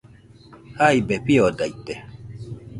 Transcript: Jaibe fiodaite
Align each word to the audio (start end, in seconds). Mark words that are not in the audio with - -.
Jaibe 0.79 1.15
fiodaite 1.25 1.93